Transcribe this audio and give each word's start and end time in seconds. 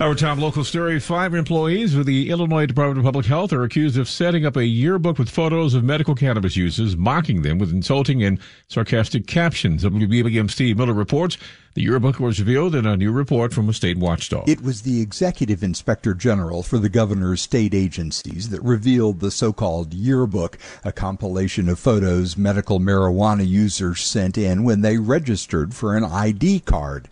Our 0.00 0.14
top 0.14 0.38
local 0.38 0.62
story 0.62 1.00
five 1.00 1.34
employees 1.34 1.96
with 1.96 2.06
the 2.06 2.30
Illinois 2.30 2.66
Department 2.66 2.98
of 2.98 3.04
Public 3.04 3.26
Health 3.26 3.52
are 3.52 3.64
accused 3.64 3.98
of 3.98 4.08
setting 4.08 4.46
up 4.46 4.54
a 4.54 4.64
yearbook 4.64 5.18
with 5.18 5.28
photos 5.28 5.74
of 5.74 5.82
medical 5.82 6.14
cannabis 6.14 6.56
users, 6.56 6.96
mocking 6.96 7.42
them 7.42 7.58
with 7.58 7.72
insulting 7.72 8.22
and 8.22 8.38
sarcastic 8.68 9.26
captions. 9.26 9.82
WBBM 9.82 10.52
Steve 10.52 10.78
Miller 10.78 10.92
reports 10.92 11.36
the 11.74 11.82
yearbook 11.82 12.20
was 12.20 12.38
revealed 12.38 12.76
in 12.76 12.86
a 12.86 12.96
new 12.96 13.10
report 13.10 13.52
from 13.52 13.68
a 13.68 13.72
state 13.72 13.98
watchdog. 13.98 14.48
It 14.48 14.62
was 14.62 14.82
the 14.82 15.00
executive 15.00 15.64
inspector 15.64 16.14
general 16.14 16.62
for 16.62 16.78
the 16.78 16.88
governor's 16.88 17.42
state 17.42 17.74
agencies 17.74 18.50
that 18.50 18.62
revealed 18.62 19.18
the 19.18 19.32
so 19.32 19.52
called 19.52 19.92
yearbook, 19.92 20.58
a 20.84 20.92
compilation 20.92 21.68
of 21.68 21.80
photos 21.80 22.36
medical 22.36 22.78
marijuana 22.78 23.46
users 23.46 24.00
sent 24.02 24.38
in 24.38 24.62
when 24.62 24.82
they 24.82 24.96
registered 24.96 25.74
for 25.74 25.96
an 25.96 26.04
ID 26.04 26.60
card. 26.60 27.08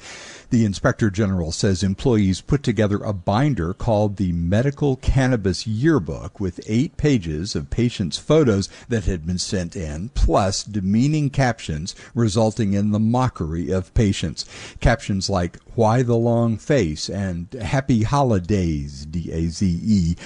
The 0.51 0.65
inspector 0.65 1.11
general 1.11 1.51
says 1.51 1.83
employees 1.83 2.41
put 2.41 2.63
together 2.63 2.99
a 2.99 3.13
binder 3.13 3.75
called 3.75 4.17
the 4.17 4.31
Medical 4.31 4.95
Cannabis 4.95 5.67
Yearbook 5.67 6.39
with 6.39 6.61
eight 6.69 6.97
pages 6.97 7.57
of 7.57 7.69
patients' 7.69 8.17
photos 8.17 8.69
that 8.89 9.07
had 9.07 9.27
been 9.27 9.39
sent 9.39 9.75
in, 9.75 10.11
plus 10.11 10.63
demeaning 10.63 11.31
captions 11.31 11.97
resulting 12.15 12.75
in 12.75 12.93
the 12.93 13.01
mockery 13.01 13.73
of 13.73 13.93
patients. 13.95 14.45
Captions 14.79 15.29
like, 15.29 15.59
Why 15.75 16.03
the 16.05 16.17
Long 16.17 16.59
Face 16.59 17.11
and 17.11 17.53
Happy 17.53 18.05
Holidays, 18.05 19.05
D 19.05 19.33
A 19.33 19.49
Z 19.49 19.81
E. 19.83 20.17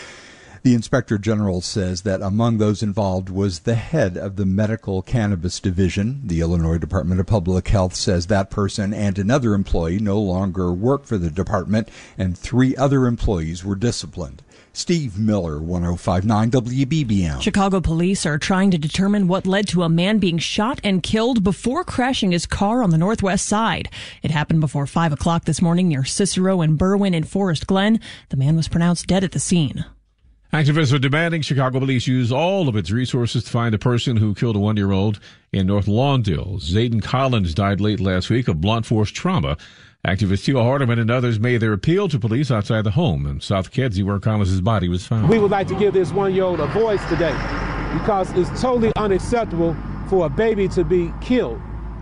The 0.62 0.74
Inspector 0.74 1.16
General 1.16 1.62
says 1.62 2.02
that 2.02 2.20
among 2.20 2.58
those 2.58 2.82
involved 2.82 3.30
was 3.30 3.60
the 3.60 3.76
head 3.76 4.18
of 4.18 4.36
the 4.36 4.44
Medical 4.44 5.00
Cannabis 5.00 5.58
Division. 5.58 6.20
The 6.22 6.42
Illinois 6.42 6.76
Department 6.76 7.18
of 7.18 7.26
Public 7.26 7.68
Health 7.68 7.94
says 7.94 8.26
that 8.26 8.50
person 8.50 8.92
and 8.92 9.18
another 9.18 9.54
employee 9.54 9.98
no 10.00 10.20
longer 10.20 10.70
work 10.70 11.06
for 11.06 11.16
the 11.16 11.30
department, 11.30 11.88
and 12.18 12.36
three 12.36 12.76
other 12.76 13.06
employees 13.06 13.64
were 13.64 13.74
disciplined. 13.74 14.42
Steve 14.74 15.18
Miller, 15.18 15.62
1059 15.62 16.50
WBBM. 16.50 17.40
Chicago 17.40 17.80
police 17.80 18.26
are 18.26 18.36
trying 18.36 18.70
to 18.70 18.76
determine 18.76 19.28
what 19.28 19.46
led 19.46 19.66
to 19.68 19.82
a 19.82 19.88
man 19.88 20.18
being 20.18 20.36
shot 20.36 20.78
and 20.84 21.02
killed 21.02 21.42
before 21.42 21.84
crashing 21.84 22.32
his 22.32 22.44
car 22.44 22.82
on 22.82 22.90
the 22.90 22.98
northwest 22.98 23.46
side. 23.46 23.88
It 24.22 24.30
happened 24.30 24.60
before 24.60 24.86
5 24.86 25.14
o'clock 25.14 25.46
this 25.46 25.62
morning 25.62 25.88
near 25.88 26.04
Cicero 26.04 26.60
and 26.60 26.78
Berwyn 26.78 27.14
in 27.14 27.24
Forest 27.24 27.66
Glen. 27.66 27.98
The 28.28 28.36
man 28.36 28.56
was 28.56 28.68
pronounced 28.68 29.06
dead 29.06 29.24
at 29.24 29.32
the 29.32 29.40
scene. 29.40 29.86
Activists 30.52 30.92
are 30.92 30.98
demanding 30.98 31.42
Chicago 31.42 31.78
police 31.78 32.08
use 32.08 32.32
all 32.32 32.68
of 32.68 32.74
its 32.74 32.90
resources 32.90 33.44
to 33.44 33.50
find 33.50 33.72
the 33.72 33.78
person 33.78 34.16
who 34.16 34.34
killed 34.34 34.56
a 34.56 34.58
one 34.58 34.76
year 34.76 34.90
old 34.90 35.20
in 35.52 35.68
North 35.68 35.86
Lawndale. 35.86 36.60
Zayden 36.60 37.00
Collins 37.00 37.54
died 37.54 37.80
late 37.80 38.00
last 38.00 38.30
week 38.30 38.48
of 38.48 38.60
blunt 38.60 38.84
force 38.84 39.12
trauma. 39.12 39.56
Activist 40.04 40.44
Tio 40.46 40.60
Hardiman 40.60 40.98
and 40.98 41.08
others 41.08 41.38
made 41.38 41.58
their 41.58 41.72
appeal 41.72 42.08
to 42.08 42.18
police 42.18 42.50
outside 42.50 42.82
the 42.82 42.90
home 42.90 43.26
in 43.26 43.40
South 43.40 43.70
Kedzie 43.70 44.02
where 44.02 44.18
Collins' 44.18 44.60
body 44.60 44.88
was 44.88 45.06
found. 45.06 45.28
We 45.28 45.38
would 45.38 45.52
like 45.52 45.68
to 45.68 45.78
give 45.78 45.94
this 45.94 46.10
one 46.10 46.34
year 46.34 46.44
old 46.44 46.58
a 46.58 46.66
voice 46.66 47.04
today 47.08 47.36
because 47.92 48.32
it's 48.32 48.60
totally 48.60 48.92
unacceptable 48.96 49.76
for 50.08 50.26
a 50.26 50.28
baby 50.28 50.66
to 50.70 50.82
be 50.82 51.12
killed 51.20 51.60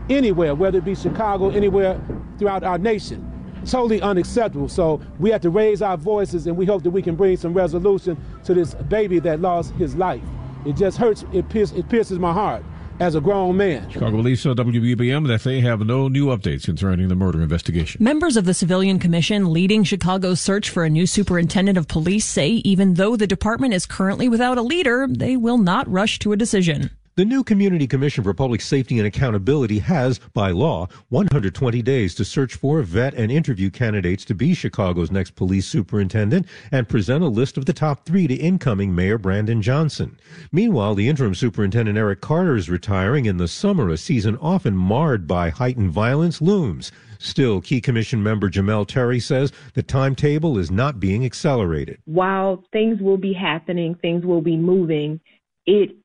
anywhere, 0.09 0.55
whether 0.55 0.79
it 0.79 0.87
be 0.87 0.95
Chicago, 0.95 1.51
anywhere 1.51 2.01
throughout 2.39 2.65
our 2.65 2.79
nation 2.79 3.38
totally 3.67 4.01
unacceptable. 4.01 4.69
So 4.69 5.01
we 5.19 5.31
have 5.31 5.41
to 5.43 5.51
raise 5.51 5.83
our 5.83 5.97
voices, 5.97 6.47
and 6.47 6.57
we 6.57 6.67
hope 6.67 6.83
that 6.83 6.91
we 6.91 7.03
can 7.03 7.17
bring 7.17 7.37
some 7.37 7.55
resolution 7.55 8.17
to 8.45 8.55
this 8.55 8.75
baby 8.75 9.19
that 9.21 9.41
lost 9.41 9.73
his 9.75 9.97
life. 9.97 10.23
It 10.67 10.77
just 10.77 10.99
hurts. 10.99 11.25
It, 11.33 11.49
pierces, 11.49 11.79
it 11.79 11.89
pierces 11.89 12.19
my 12.19 12.33
heart 12.33 12.65
as 13.01 13.15
a 13.15 13.21
grown 13.21 13.57
man. 13.57 13.89
Chicago 13.91 14.17
Police 14.17 14.45
uh, 14.45 14.55
told 14.55 14.69
WBBM 14.69 15.29
that 15.29 15.43
they 15.45 15.61
have 15.61 15.81
no 15.81 16.09
new 16.09 16.27
updates 16.27 16.65
concerning 16.65 17.09
the 17.09 17.15
murder 17.15 17.41
investigation. 17.41 18.03
Members 18.03 18.37
of 18.37 18.45
the 18.45 18.55
Civilian 18.55 18.99
Commission 18.99 19.53
leading 19.53 19.85
Chicago's 19.85 20.41
search 20.41 20.71
for 20.71 20.85
a 20.85 20.91
new 20.91 21.07
superintendent 21.07 21.79
of 21.79 21.89
police 21.89 22.25
say 22.25 22.49
even 22.49 22.95
though 22.95 23.17
the 23.17 23.27
department 23.27 23.75
is 23.75 23.87
currently 23.87 24.29
without 24.29 24.59
a 24.59 24.63
leader, 24.63 25.07
they 25.09 25.37
will 25.37 25.59
not 25.59 25.89
rush 25.89 26.19
to 26.21 26.33
a 26.33 26.37
decision. 26.37 26.91
The 27.19 27.25
new 27.25 27.43
Community 27.43 27.89
Commission 27.89 28.23
for 28.23 28.33
Public 28.33 28.61
Safety 28.61 28.97
and 28.99 29.07
Accountability 29.09 29.81
has, 29.81 30.21
by 30.35 30.53
law, 30.53 30.87
120 31.09 31.83
days 31.83 32.15
to 32.15 32.25
search 32.25 32.55
for, 32.55 32.81
vet, 32.83 33.13
and 33.15 33.33
interview 33.33 33.71
candidates 33.71 34.25
to 34.27 34.37
be 34.37 34.55
Chicago's 34.55 35.11
next 35.11 35.35
police 35.35 35.67
superintendent 35.67 36.47
and 36.71 36.89
present 36.89 37.25
a 37.25 37.27
list 37.27 37.57
of 37.57 37.67
the 37.67 37.73
top 37.73 38.07
three 38.07 38.29
to 38.29 38.37
incoming 38.37 38.95
Mayor 38.95 39.19
Brandon 39.19 39.61
Johnson. 39.61 40.17
Meanwhile, 40.53 40.95
the 40.95 41.09
interim 41.09 41.35
superintendent 41.35 41.99
Eric 41.99 42.21
Carter 42.21 42.55
is 42.55 42.71
retiring 42.71 43.25
in 43.27 43.37
the 43.37 43.49
summer, 43.49 43.89
a 43.89 43.97
season 43.97 44.37
often 44.37 44.77
marred 44.77 45.27
by 45.27 45.51
heightened 45.51 45.91
violence 45.91 46.41
looms. 46.41 46.93
Still, 47.19 47.61
key 47.61 47.81
commission 47.81 48.23
member 48.23 48.49
Remel 48.49 48.87
Terry 48.87 49.19
says 49.19 49.51
the 49.75 49.83
timetable 49.83 50.57
is 50.57 50.71
not 50.71 51.01
being 51.01 51.25
accelerated. 51.25 51.99
While 52.05 52.63
things 52.73 53.01
will 53.01 53.19
be 53.19 53.33
happening, 53.33 53.97
things 53.97 54.25
will 54.25 54.41
be 54.41 54.57
moving, 54.57 55.19
it 55.67 55.97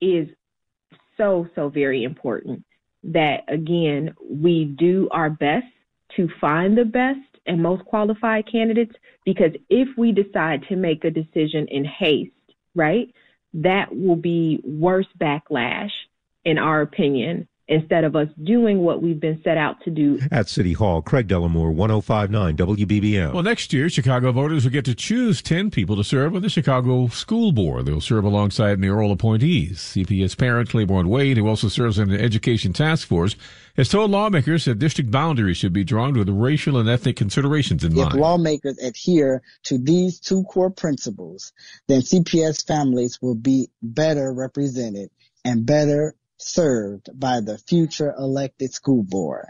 is 0.00 0.28
so, 1.20 1.46
so 1.54 1.68
very 1.68 2.04
important 2.04 2.64
that, 3.04 3.44
again, 3.48 4.14
we 4.28 4.64
do 4.78 5.08
our 5.12 5.30
best 5.30 5.66
to 6.16 6.28
find 6.40 6.76
the 6.76 6.84
best 6.84 7.18
and 7.46 7.62
most 7.62 7.84
qualified 7.84 8.50
candidates 8.50 8.94
because 9.24 9.52
if 9.68 9.88
we 9.98 10.12
decide 10.12 10.62
to 10.68 10.76
make 10.76 11.04
a 11.04 11.10
decision 11.10 11.66
in 11.68 11.84
haste, 11.84 12.32
right, 12.74 13.12
that 13.52 13.94
will 13.94 14.16
be 14.16 14.60
worse 14.64 15.06
backlash, 15.20 15.90
in 16.44 16.56
our 16.56 16.80
opinion, 16.80 17.46
instead 17.70 18.02
of 18.02 18.16
us 18.16 18.28
doing 18.42 18.80
what 18.80 19.00
we've 19.00 19.20
been 19.20 19.40
set 19.44 19.56
out 19.56 19.80
to 19.84 19.90
do. 19.90 20.18
At 20.32 20.48
City 20.48 20.72
Hall, 20.72 21.00
Craig 21.00 21.28
Dellimore, 21.28 21.72
1059 21.72 22.56
WBBM. 22.56 23.32
Well, 23.32 23.44
next 23.44 23.72
year, 23.72 23.88
Chicago 23.88 24.32
voters 24.32 24.64
will 24.64 24.72
get 24.72 24.84
to 24.86 24.94
choose 24.94 25.40
10 25.40 25.70
people 25.70 25.94
to 25.96 26.02
serve 26.02 26.34
on 26.34 26.42
the 26.42 26.50
Chicago 26.50 27.06
School 27.06 27.52
Board. 27.52 27.86
They'll 27.86 28.00
serve 28.00 28.24
alongside 28.24 28.80
mayoral 28.80 29.12
appointees. 29.12 29.78
CPS 29.78 30.36
parent 30.36 30.68
Claiborne 30.68 31.08
Wade, 31.08 31.36
who 31.36 31.46
also 31.46 31.68
serves 31.68 31.98
on 32.00 32.08
the 32.08 32.20
Education 32.20 32.72
Task 32.72 33.06
Force, 33.06 33.36
has 33.76 33.88
told 33.88 34.10
lawmakers 34.10 34.64
that 34.64 34.80
district 34.80 35.12
boundaries 35.12 35.56
should 35.56 35.72
be 35.72 35.84
drawn 35.84 36.18
with 36.18 36.28
racial 36.28 36.76
and 36.76 36.88
ethnic 36.88 37.14
considerations 37.14 37.84
in 37.84 37.92
if 37.92 37.98
mind. 37.98 38.14
If 38.14 38.20
lawmakers 38.20 38.78
adhere 38.78 39.42
to 39.64 39.78
these 39.78 40.18
two 40.18 40.42
core 40.42 40.70
principles, 40.70 41.52
then 41.86 42.00
CPS 42.00 42.66
families 42.66 43.22
will 43.22 43.36
be 43.36 43.70
better 43.80 44.32
represented 44.34 45.10
and 45.44 45.64
better 45.64 46.16
served 46.40 47.08
by 47.14 47.40
the 47.40 47.58
future 47.58 48.14
elected 48.18 48.72
school 48.72 49.02
board, 49.02 49.46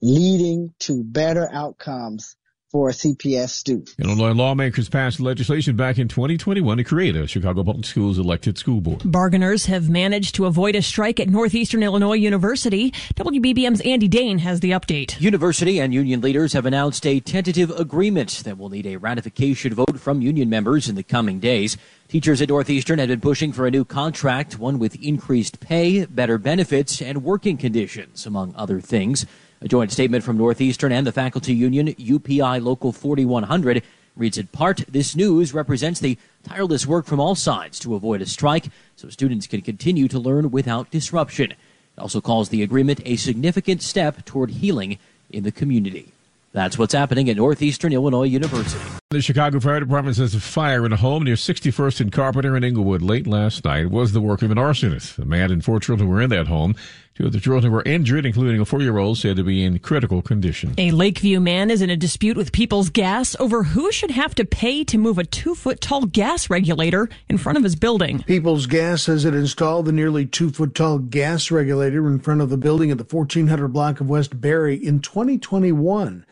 leading 0.00 0.74
to 0.78 1.02
better 1.02 1.48
outcomes 1.52 2.36
for 2.70 2.88
a 2.88 2.92
CPS 2.92 3.50
students. 3.50 3.94
Illinois 3.98 4.32
lawmakers 4.32 4.88
passed 4.88 5.20
legislation 5.20 5.76
back 5.76 5.98
in 5.98 6.08
2021 6.08 6.76
to 6.78 6.84
create 6.84 7.14
a 7.14 7.26
Chicago 7.26 7.62
Public 7.62 7.86
Schools 7.86 8.18
elected 8.18 8.58
school 8.58 8.80
board. 8.80 9.02
Bargainers 9.04 9.66
have 9.66 9.88
managed 9.88 10.34
to 10.34 10.46
avoid 10.46 10.74
a 10.74 10.82
strike 10.82 11.20
at 11.20 11.28
Northeastern 11.28 11.82
Illinois 11.82 12.14
University. 12.14 12.90
WBBM's 13.14 13.80
Andy 13.82 14.08
Dahn 14.08 14.38
has 14.38 14.60
the 14.60 14.72
update. 14.72 15.20
University 15.20 15.78
and 15.78 15.94
union 15.94 16.20
leaders 16.20 16.52
have 16.54 16.66
announced 16.66 17.06
a 17.06 17.20
tentative 17.20 17.70
agreement 17.70 18.42
that 18.44 18.58
will 18.58 18.68
need 18.68 18.86
a 18.86 18.96
ratification 18.96 19.72
vote 19.72 20.00
from 20.00 20.20
union 20.20 20.50
members 20.50 20.88
in 20.88 20.96
the 20.96 21.04
coming 21.04 21.38
days. 21.38 21.76
Teachers 22.08 22.42
at 22.42 22.48
Northeastern 22.48 22.98
had 22.98 23.08
been 23.08 23.20
pushing 23.20 23.52
for 23.52 23.66
a 23.66 23.70
new 23.70 23.84
contract, 23.84 24.58
one 24.58 24.78
with 24.78 25.00
increased 25.02 25.60
pay, 25.60 26.04
better 26.04 26.38
benefits, 26.38 27.00
and 27.00 27.22
working 27.22 27.56
conditions, 27.56 28.26
among 28.26 28.54
other 28.56 28.80
things. 28.80 29.24
A 29.66 29.68
joint 29.68 29.90
statement 29.90 30.22
from 30.22 30.38
Northeastern 30.38 30.92
and 30.92 31.04
the 31.04 31.10
faculty 31.10 31.52
union, 31.52 31.88
UPI 31.88 32.62
Local 32.62 32.92
4100, 32.92 33.82
reads 34.14 34.38
in 34.38 34.46
part 34.46 34.84
This 34.88 35.16
news 35.16 35.52
represents 35.52 35.98
the 35.98 36.16
tireless 36.44 36.86
work 36.86 37.04
from 37.04 37.18
all 37.18 37.34
sides 37.34 37.80
to 37.80 37.96
avoid 37.96 38.22
a 38.22 38.26
strike 38.26 38.66
so 38.94 39.08
students 39.08 39.48
can 39.48 39.62
continue 39.62 40.06
to 40.06 40.20
learn 40.20 40.52
without 40.52 40.92
disruption. 40.92 41.50
It 41.50 41.58
also 41.98 42.20
calls 42.20 42.50
the 42.50 42.62
agreement 42.62 43.00
a 43.04 43.16
significant 43.16 43.82
step 43.82 44.24
toward 44.24 44.52
healing 44.52 44.98
in 45.30 45.42
the 45.42 45.50
community. 45.50 46.12
That's 46.52 46.78
what's 46.78 46.94
happening 46.94 47.28
at 47.28 47.36
Northeastern 47.36 47.92
Illinois 47.92 48.22
University. 48.22 48.78
The 49.10 49.22
Chicago 49.22 49.60
Fire 49.60 49.78
Department 49.78 50.16
says 50.16 50.34
a 50.34 50.40
fire 50.40 50.84
in 50.84 50.92
a 50.92 50.96
home 50.96 51.22
near 51.22 51.36
61st 51.36 52.00
and 52.00 52.10
Carpenter 52.10 52.56
in 52.56 52.64
Englewood 52.64 53.02
late 53.02 53.28
last 53.28 53.64
night 53.64 53.88
was 53.88 54.12
the 54.12 54.20
work 54.20 54.42
of 54.42 54.50
an 54.50 54.58
arsonist. 54.58 55.16
A 55.20 55.24
man 55.24 55.52
and 55.52 55.64
four 55.64 55.78
children 55.78 56.08
were 56.08 56.20
in 56.20 56.30
that 56.30 56.48
home. 56.48 56.74
Two 57.14 57.26
of 57.26 57.32
the 57.32 57.38
children 57.38 57.72
were 57.72 57.84
injured, 57.84 58.26
including 58.26 58.60
a 58.60 58.64
four-year-old 58.64 59.16
said 59.16 59.36
to 59.36 59.44
be 59.44 59.62
in 59.62 59.78
critical 59.78 60.22
condition. 60.22 60.74
A 60.76 60.90
Lakeview 60.90 61.38
man 61.38 61.70
is 61.70 61.82
in 61.82 61.88
a 61.88 61.96
dispute 61.96 62.36
with 62.36 62.50
People's 62.50 62.90
Gas 62.90 63.36
over 63.38 63.62
who 63.62 63.92
should 63.92 64.10
have 64.10 64.34
to 64.34 64.44
pay 64.44 64.82
to 64.82 64.98
move 64.98 65.18
a 65.18 65.24
two-foot 65.24 65.80
tall 65.80 66.06
gas 66.06 66.50
regulator 66.50 67.08
in 67.28 67.38
front 67.38 67.56
of 67.58 67.62
his 67.62 67.76
building. 67.76 68.24
People's 68.24 68.66
Gas 68.66 69.02
says 69.02 69.24
it 69.24 69.36
installed 69.36 69.86
the 69.86 69.92
nearly 69.92 70.26
two-foot 70.26 70.74
tall 70.74 70.98
gas 70.98 71.52
regulator 71.52 72.08
in 72.08 72.18
front 72.18 72.40
of 72.40 72.50
the 72.50 72.58
building 72.58 72.90
at 72.90 72.98
the 72.98 73.04
1400 73.04 73.68
block 73.68 74.00
of 74.00 74.08
West 74.08 74.40
Barry 74.40 74.74
in 74.74 74.98
2021. 74.98 76.26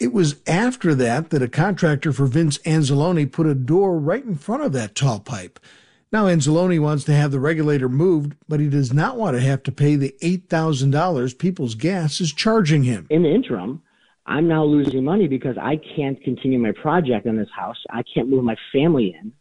It 0.00 0.14
was 0.14 0.36
after 0.46 0.94
that 0.94 1.28
that 1.28 1.42
a 1.42 1.48
contractor 1.48 2.10
for 2.10 2.24
Vince 2.24 2.56
Anzalone 2.58 3.30
put 3.30 3.46
a 3.46 3.54
door 3.54 3.98
right 3.98 4.24
in 4.24 4.34
front 4.34 4.62
of 4.62 4.72
that 4.72 4.94
tall 4.94 5.20
pipe. 5.20 5.60
Now 6.10 6.24
Anzalone 6.24 6.80
wants 6.80 7.04
to 7.04 7.12
have 7.12 7.30
the 7.30 7.38
regulator 7.38 7.88
moved, 7.88 8.34
but 8.48 8.60
he 8.60 8.70
does 8.70 8.94
not 8.94 9.18
want 9.18 9.36
to 9.36 9.42
have 9.42 9.62
to 9.64 9.72
pay 9.72 9.96
the 9.96 10.14
$8,000 10.22 11.38
People's 11.38 11.74
Gas 11.74 12.18
is 12.20 12.32
charging 12.32 12.82
him. 12.84 13.06
In 13.10 13.24
the 13.24 13.28
interim, 13.32 13.82
I'm 14.24 14.48
now 14.48 14.64
losing 14.64 15.04
money 15.04 15.28
because 15.28 15.58
I 15.58 15.76
can't 15.76 16.20
continue 16.24 16.58
my 16.58 16.72
project 16.72 17.26
in 17.26 17.36
this 17.36 17.50
house. 17.54 17.78
I 17.90 18.02
can't 18.02 18.30
move 18.30 18.42
my 18.42 18.56
family 18.72 19.14
in. 19.20 19.32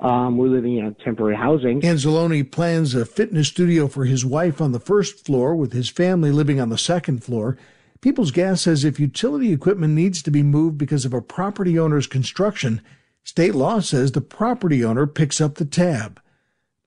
Um, 0.00 0.36
we're 0.36 0.48
living 0.48 0.76
in 0.76 0.94
temporary 1.04 1.36
housing. 1.36 1.80
Anzalone 1.80 2.48
plans 2.50 2.94
a 2.94 3.04
fitness 3.04 3.48
studio 3.48 3.88
for 3.88 4.04
his 4.04 4.24
wife 4.24 4.60
on 4.60 4.70
the 4.72 4.80
first 4.80 5.24
floor, 5.24 5.56
with 5.56 5.72
his 5.72 5.88
family 5.88 6.30
living 6.30 6.60
on 6.60 6.68
the 6.68 6.78
second 6.78 7.24
floor. 7.24 7.58
People's 8.06 8.30
Gas 8.30 8.60
says 8.60 8.84
if 8.84 9.00
utility 9.00 9.52
equipment 9.52 9.92
needs 9.92 10.22
to 10.22 10.30
be 10.30 10.44
moved 10.44 10.78
because 10.78 11.04
of 11.04 11.12
a 11.12 11.20
property 11.20 11.76
owner's 11.76 12.06
construction, 12.06 12.80
state 13.24 13.52
law 13.52 13.80
says 13.80 14.12
the 14.12 14.20
property 14.20 14.84
owner 14.84 15.08
picks 15.08 15.40
up 15.40 15.56
the 15.56 15.64
tab. 15.64 16.20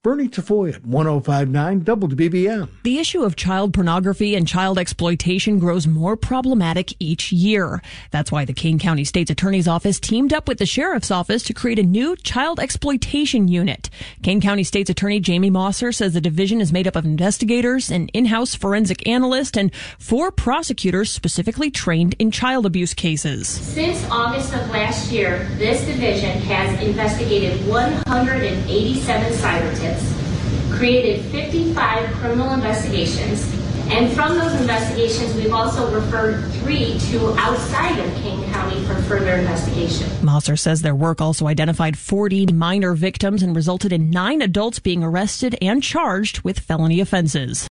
Bernie 0.01 0.30
Tafoya, 0.30 0.81
1059 0.86 1.81
WBBM. 1.81 2.69
The 2.84 3.00
issue 3.00 3.22
of 3.24 3.36
child 3.36 3.74
pornography 3.74 4.34
and 4.34 4.48
child 4.48 4.80
exploitation 4.80 5.60
grows 5.60 5.88
more 5.88 6.16
problematic 6.16 6.94
each 7.00 7.34
year. 7.34 7.81
That's 8.10 8.31
why 8.31 8.46
the 8.46 8.54
Kane 8.54 8.80
County 8.80 9.04
State's 9.04 9.30
Attorney's 9.30 9.68
Office 9.68 10.00
teamed 10.00 10.31
up 10.31 10.48
with 10.48 10.57
the 10.57 10.66
Sheriff's 10.66 11.12
Office 11.12 11.44
to 11.44 11.54
create 11.54 11.80
a 11.80 11.84
new 11.84 12.16
child 12.16 12.62
exploitation 12.62 13.50
unit. 13.50 13.90
Kane 14.24 14.40
County 14.40 14.63
State's 14.63 14.90
Attorney 14.90 15.19
Jamie 15.19 15.51
Mosser 15.51 15.94
says 15.94 16.13
the 16.13 16.22
division 16.22 16.62
is 16.62 16.72
made 16.72 16.88
up 16.88 16.96
of 16.96 17.04
investigators, 17.04 17.92
an 17.92 18.07
in-house 18.13 18.56
forensic 18.56 19.06
analyst, 19.06 19.57
and 19.57 19.69
four 19.98 20.31
prosecutors 20.31 21.12
specifically 21.12 21.69
trained 21.69 22.16
in 22.19 22.31
child 22.31 22.66
abuse 22.66 22.94
cases. 22.94 23.50
Since 23.50 24.10
August 24.10 24.54
of 24.54 24.69
last 24.69 25.12
year, 25.12 25.40
this 25.57 25.86
division 25.86 26.40
has 26.44 26.81
investigated 26.81 27.68
187 27.68 29.34
cyber 29.34 29.88
created 30.71 31.25
55 31.25 32.13
criminal 32.15 32.53
investigations, 32.53 33.59
and 33.91 34.13
from 34.13 34.38
those 34.38 34.53
investigations, 34.62 35.33
we've 35.33 35.51
also 35.51 35.91
referred 35.91 36.47
three 36.62 37.00
to 37.09 37.33
outside 37.39 37.97
of 37.97 38.13
Kane 38.21 38.44
County 38.51 38.86
for 38.86 38.94
further 39.03 39.33
investigation. 39.33 40.07
Mosser 40.21 40.57
says 40.59 40.83
their 40.83 40.94
work 40.94 41.21
also 41.21 41.47
identified 41.47 41.97
40 41.97 42.53
minor 42.53 42.94
victims 42.94 43.41
and 43.41 43.56
resulted 43.56 43.91
in 43.91 44.12
nine 44.12 44.44
adults 44.44 44.77
being 44.77 45.03
arrested 45.03 45.57
and 45.59 45.81
charged 45.81 46.41
with 46.41 46.59
felony 46.59 47.00
offenses. 47.00 47.68